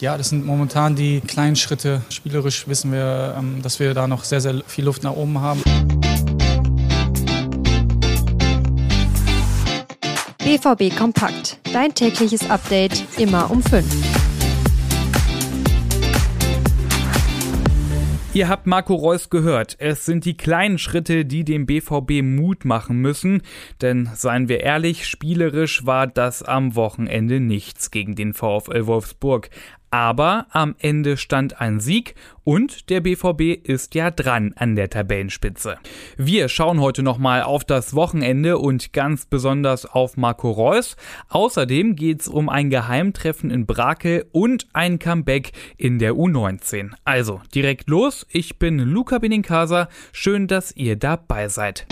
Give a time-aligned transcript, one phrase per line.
[0.00, 2.02] Ja, das sind momentan die kleinen Schritte.
[2.08, 5.60] Spielerisch wissen wir, ähm, dass wir da noch sehr, sehr viel Luft nach oben haben.
[10.38, 11.58] BVB Kompakt.
[11.72, 13.84] Dein tägliches Update immer um 5.
[18.34, 19.74] Ihr habt Marco Reus gehört.
[19.80, 23.42] Es sind die kleinen Schritte, die dem BVB Mut machen müssen.
[23.80, 29.50] Denn seien wir ehrlich, spielerisch war das am Wochenende nichts gegen den VfL Wolfsburg.
[29.90, 35.78] Aber am Ende stand ein Sieg und der BVB ist ja dran an der Tabellenspitze.
[36.16, 40.96] Wir schauen heute nochmal auf das Wochenende und ganz besonders auf Marco Reus.
[41.28, 46.92] Außerdem geht es um ein Geheimtreffen in Brakel und ein Comeback in der U19.
[47.04, 48.26] Also direkt los.
[48.30, 49.88] Ich bin Luca Benincasa.
[50.12, 51.86] Schön, dass ihr dabei seid.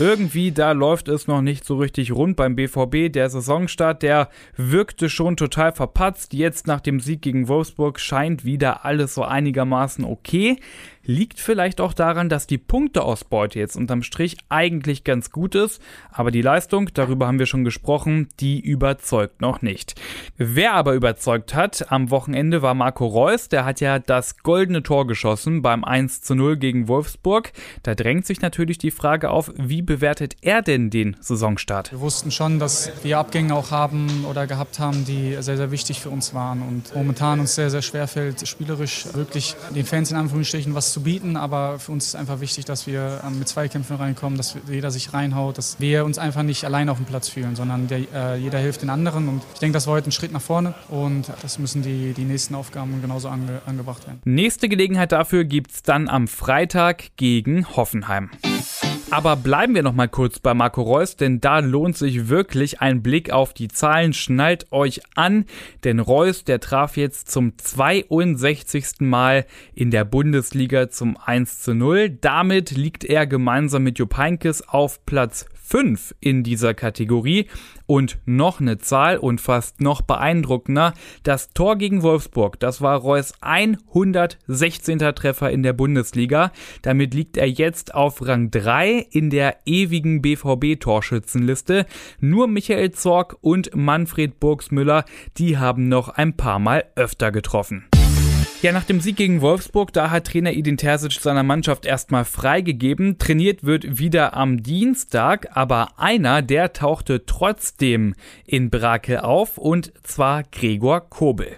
[0.00, 3.12] Irgendwie, da läuft es noch nicht so richtig rund beim BVB.
[3.12, 6.32] Der Saisonstart, der wirkte schon total verpatzt.
[6.32, 10.56] Jetzt nach dem Sieg gegen Wolfsburg scheint wieder alles so einigermaßen okay.
[11.02, 16.30] Liegt vielleicht auch daran, dass die Punkteausbeute jetzt unterm Strich eigentlich ganz gut ist, aber
[16.30, 19.98] die Leistung, darüber haben wir schon gesprochen, die überzeugt noch nicht.
[20.36, 25.06] Wer aber überzeugt hat am Wochenende war Marco Reus, der hat ja das goldene Tor
[25.06, 27.52] geschossen beim 1 zu 0 gegen Wolfsburg.
[27.82, 31.90] Da drängt sich natürlich die Frage auf, wie bewertet er denn den Saisonstart?
[31.90, 35.98] Wir wussten schon, dass wir Abgänge auch haben oder gehabt haben, die sehr, sehr wichtig
[35.98, 40.16] für uns waren und momentan uns sehr, sehr schwer fällt, spielerisch wirklich den Fans in
[40.16, 41.36] Anführungsstrichen was zu bieten.
[41.36, 45.12] Aber für uns ist einfach wichtig, dass wir ähm, mit Zweikämpfen reinkommen, dass jeder sich
[45.12, 48.60] reinhaut, dass wir uns einfach nicht allein auf dem Platz fühlen, sondern der, äh, jeder
[48.60, 49.28] hilft den anderen.
[49.28, 52.24] Und ich denke, das war heute ein Schritt nach vorne und das müssen die, die
[52.24, 54.20] nächsten Aufgaben genauso ange, angebracht werden.
[54.24, 58.30] Nächste Gelegenheit dafür gibt es dann am Freitag gegen Hoffenheim.
[59.12, 63.02] Aber bleiben wir noch mal kurz bei Marco Reus, denn da lohnt sich wirklich ein
[63.02, 64.12] Blick auf die Zahlen.
[64.12, 65.46] Schnallt euch an,
[65.82, 69.00] denn Reus, der traf jetzt zum 62.
[69.00, 72.10] Mal in der Bundesliga zum 1 zu 0.
[72.20, 77.46] Damit liegt er gemeinsam mit Jupp Heynckes auf Platz 5 in dieser Kategorie.
[77.86, 83.32] Und noch eine Zahl und fast noch beeindruckender, das Tor gegen Wolfsburg, das war Reus
[83.40, 84.98] 116.
[84.98, 86.52] Treffer in der Bundesliga.
[86.82, 91.86] Damit liegt er jetzt auf Rang 3 in der ewigen BVB-Torschützenliste.
[92.20, 95.04] Nur Michael Zorg und Manfred Burgsmüller,
[95.36, 97.89] die haben noch ein paar Mal öfter getroffen.
[98.62, 103.16] Ja, nach dem Sieg gegen Wolfsburg, da hat Trainer Edin Terzic seiner Mannschaft erstmal freigegeben.
[103.16, 110.42] Trainiert wird wieder am Dienstag, aber einer, der tauchte trotzdem in Brakel auf und zwar
[110.42, 111.56] Gregor Kobel.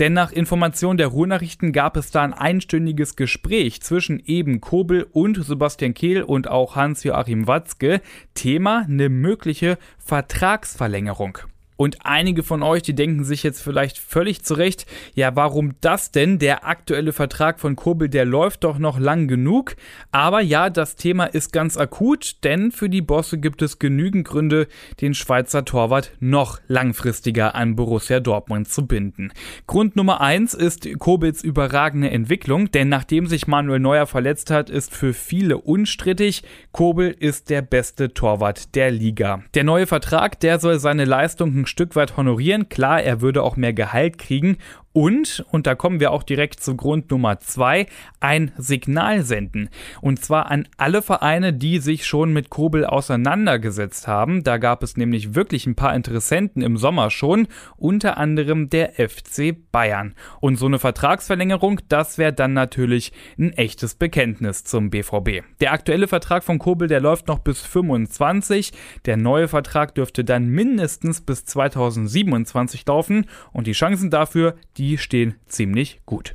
[0.00, 5.44] Denn nach Information der Ruhrnachrichten gab es da ein einstündiges Gespräch zwischen eben Kobel und
[5.44, 8.00] Sebastian Kehl und auch Hans-Joachim Watzke.
[8.34, 11.38] Thema eine mögliche Vertragsverlängerung.
[11.80, 16.38] Und einige von euch, die denken sich jetzt vielleicht völlig zurecht, ja, warum das denn?
[16.38, 19.76] Der aktuelle Vertrag von Kobel, der läuft doch noch lang genug.
[20.12, 24.68] Aber ja, das Thema ist ganz akut, denn für die Bosse gibt es genügend Gründe,
[25.00, 29.32] den Schweizer Torwart noch langfristiger an Borussia Dortmund zu binden.
[29.66, 34.94] Grund Nummer eins ist Kobels überragende Entwicklung, denn nachdem sich Manuel Neuer verletzt hat, ist
[34.94, 36.42] für viele unstrittig,
[36.72, 39.44] Kobel ist der beste Torwart der Liga.
[39.54, 42.68] Der neue Vertrag, der soll seine Leistungen Stück weit honorieren.
[42.68, 44.58] Klar, er würde auch mehr Gehalt kriegen
[44.92, 47.86] und, und da kommen wir auch direkt zu Grund Nummer zwei,
[48.18, 49.68] ein Signal senden.
[50.00, 54.42] Und zwar an alle Vereine, die sich schon mit Kobel auseinandergesetzt haben.
[54.42, 57.46] Da gab es nämlich wirklich ein paar Interessenten im Sommer schon,
[57.76, 60.14] unter anderem der FC Bayern.
[60.40, 65.44] Und so eine Vertragsverlängerung, das wäre dann natürlich ein echtes Bekenntnis zum BVB.
[65.60, 68.72] Der aktuelle Vertrag von Kobel, der läuft noch bis 25.
[69.06, 73.26] Der neue Vertrag dürfte dann mindestens bis 2027 laufen.
[73.52, 76.32] Und die Chancen dafür, die stehen ziemlich gut.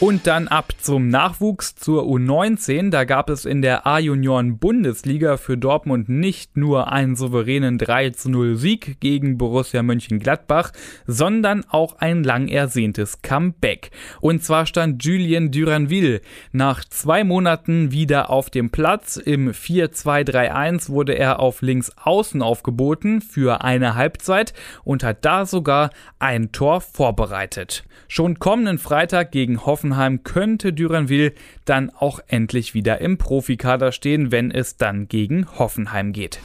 [0.00, 2.90] Und dann ab zum Nachwuchs zur U19.
[2.90, 9.00] Da gab es in der A-Junioren-Bundesliga für Dortmund nicht nur einen souveränen 3 0 Sieg
[9.00, 10.72] gegen Borussia Mönchengladbach,
[11.06, 13.92] sondern auch ein lang ersehntes Comeback.
[14.20, 16.20] Und zwar stand Julien Duranville
[16.50, 19.16] nach zwei Monaten wieder auf dem Platz.
[19.16, 25.90] Im 4-2-3-1 wurde er auf links außen aufgeboten für eine Halbzeit und hat da sogar
[26.18, 27.84] ein Tor vorbereitet.
[28.08, 31.34] Schon kommenden Freitag gegen Hoffenheim Hoffenheim könnte Düranville
[31.66, 36.40] dann auch endlich wieder im Profikader stehen, wenn es dann gegen Hoffenheim geht.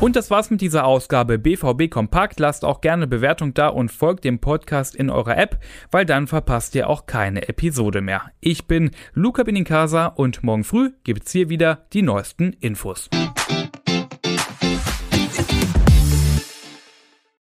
[0.00, 2.40] Und das war's mit dieser Ausgabe BVB Kompakt.
[2.40, 5.60] Lasst auch gerne Bewertung da und folgt dem Podcast in eurer App,
[5.90, 8.24] weil dann verpasst ihr auch keine Episode mehr.
[8.40, 13.08] Ich bin Luca Benincasa und morgen früh gibt's hier wieder die neuesten Infos.